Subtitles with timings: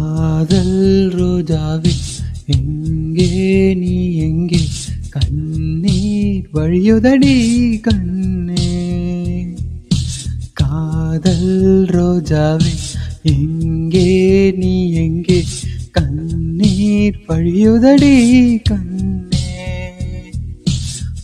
[0.00, 1.92] காதல் ரோஜாவே
[2.46, 4.60] எங்கே நீ எங்கே?
[5.10, 7.34] கண்ணீர் வழியுதடி
[7.80, 8.66] கண்ணே.
[10.52, 12.72] காதல் ரோஜாவே
[13.22, 14.08] எங்கே
[14.56, 15.44] நீ எங்கே?
[15.90, 18.14] கண்ணீர் வழியுதடி
[18.62, 19.56] கண்ணே.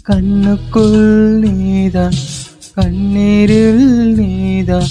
[0.03, 2.19] கண்ணுக்குள் நீதான்
[2.75, 4.91] கண்ணீரில் நீதான்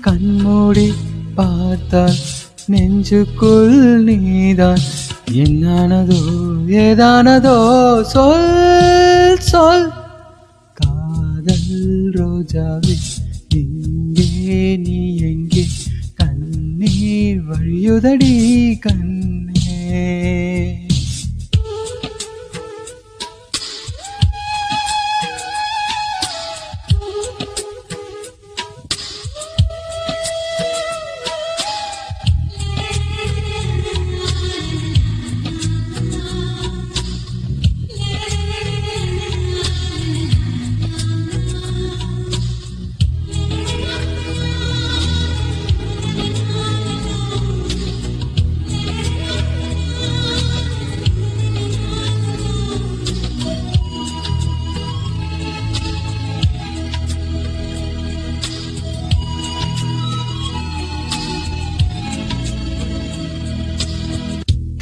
[0.00, 0.92] கண்மூடி
[1.34, 2.18] பார்த்தால்
[2.70, 4.80] நெஞ்சுக்குள் நீதான்.
[5.32, 6.18] என்னானதோ
[6.66, 7.56] ஏதானதோ
[8.02, 9.92] சொல் சொல்.
[10.72, 12.96] காதல் ரோஜாவே
[13.48, 15.66] எங்கே நீ எங்கே?
[16.14, 20.39] கண்ணீர் வழியுதடி கண்ணே.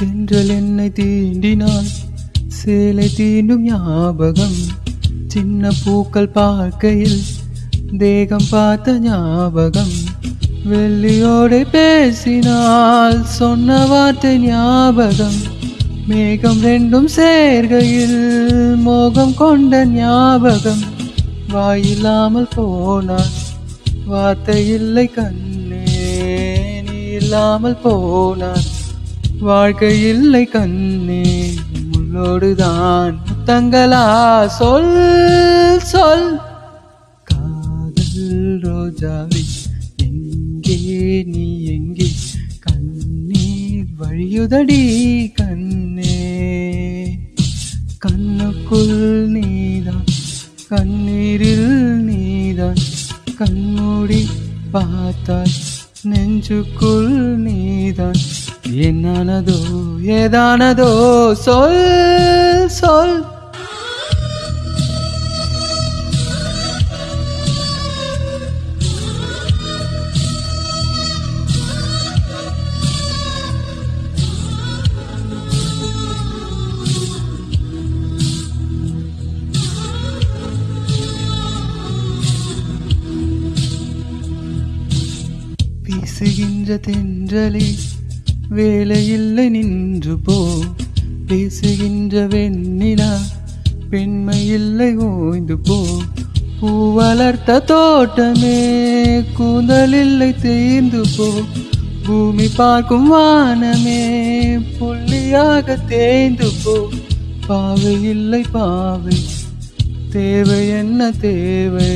[0.00, 1.88] தென்றல் என்னை தீண்டினால்
[2.58, 4.58] சேலை தீண்டும் ஞாபகம்
[5.32, 7.16] சின்ன பூக்கள் பார்க்கையில்.
[8.02, 9.94] தேகம் பார்த்த ஞாபகம்
[10.70, 15.40] வெள்ளியோடு பேசினால் சொன்ன வார்த்தை ஞாபகம்.
[16.10, 18.20] மேகம் ரெண்டும் சேர்கையில்
[18.86, 20.84] மோகம் கொண்ட ஞாபகம்.
[21.52, 23.36] வாயில்லாமல் போனான்
[24.06, 25.84] வார்த்தை இல்லை கண்ணே
[26.88, 28.66] நீ இல்லாமல் போனான்
[29.40, 31.54] வாழ்க்கை இல்லை கண்ணே
[31.90, 34.46] முள்ளோடுதான் முத்தங்களா.
[34.46, 36.40] சொல் சொல்.
[37.24, 39.42] காதல் ரோஜாவே
[39.96, 42.08] எங்கே நீ எங்கே?
[42.60, 44.82] கண்ணீர் வழியுதடி
[45.34, 46.16] கண்ணே.
[48.06, 50.04] கண்ணுக்குள் நீதான்
[50.70, 52.82] கண்ணீரில் நீதான்.
[53.36, 54.26] கண்மூடி
[54.72, 55.56] பார்த்தாய்
[56.02, 58.20] நெஞ்சுக்குள் நீதான்.
[58.66, 59.58] என்னானதோ
[60.18, 60.90] ஏதானதோ
[61.34, 61.80] சொல்
[62.68, 63.16] சொல்.
[85.82, 87.66] வீசுகின்ற தென்றலே
[88.56, 90.36] வேலையில்லை நின்று போ.
[91.26, 93.16] பேசுகின்ற வெண்ணிலா
[93.90, 95.86] பெண்மை இல்லை ஓய்ந்து போ.
[96.60, 98.60] பூ வளர்த்த தோட்டமே
[99.38, 101.28] கூந்தலில்லை தேர்ந்து போ.
[102.06, 104.00] பூமி பார்க்கும் வானமே
[104.80, 106.88] புள்ளியாக தேய்ந்து போ.
[107.46, 109.16] பாவை இல்லை பாவை
[110.10, 111.90] தேவை என்ன தேவை?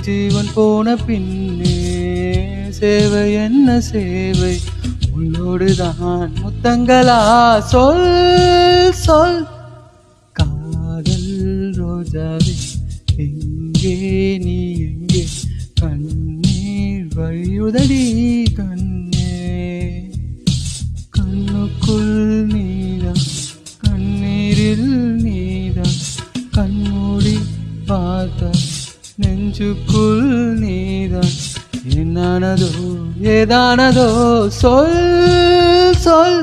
[0.00, 1.76] ஜீவன் போன பின்னே
[2.70, 4.56] சேவை என்ன சேவை?
[5.16, 7.18] உள்ளோடுதான் முத்தங்களா?
[7.58, 9.46] சொல் சொல்.
[10.32, 11.30] காதல்
[11.78, 12.54] ரோஜாவே
[13.16, 15.24] எங்கே நீ எங்கே?
[15.80, 18.02] கண்ணீர் வழியுதடி
[18.54, 20.10] கண்ணே.
[21.18, 23.24] கண்ணுக்குள் நீதான்
[23.82, 24.88] கண்ணீரில்
[25.22, 25.98] நீதான்.
[26.52, 27.38] கண்மூடி
[27.86, 28.50] பார்த்த
[29.22, 31.34] நெஞ்சுக்குள் நீதான்.
[31.92, 32.68] என்னானதோ
[33.32, 34.06] ஏதானதோ
[34.48, 35.00] சொல்
[35.98, 36.38] சொல்.